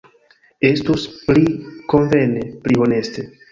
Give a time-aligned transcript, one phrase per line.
[0.69, 1.45] Estus pli
[1.95, 3.31] konvene, pli honeste.